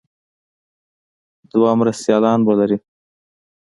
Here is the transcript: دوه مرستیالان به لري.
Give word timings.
دوه 1.51 1.69
مرستیالان 1.79 2.39
به 2.45 2.53
لري. 2.59 2.77